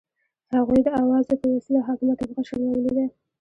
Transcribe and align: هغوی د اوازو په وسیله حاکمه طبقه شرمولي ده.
هغوی 0.55 0.79
د 0.83 0.87
اوازو 1.01 1.33
په 1.41 1.47
وسیله 1.55 1.81
حاکمه 1.87 2.13
طبقه 2.19 2.41
شرمولي 2.49 2.91
ده. 2.97 3.05